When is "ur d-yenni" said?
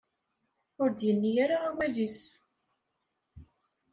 0.81-1.31